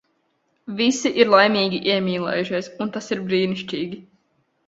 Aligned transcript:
Visi 0.77 1.09
ir 1.23 1.29
laimīgi, 1.33 1.81
iemīlējušies. 1.95 2.71
Un 2.85 2.91
tas 2.95 3.13
ir 3.17 3.23
brīnišķīgi. 3.27 4.01